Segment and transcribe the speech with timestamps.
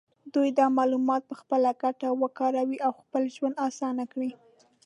[0.33, 4.31] دوی دا معلومات په خپله ګټه وکاروي او خپل ژوند اسانه کړي.